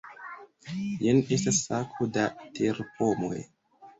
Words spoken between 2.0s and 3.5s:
da terpomoj.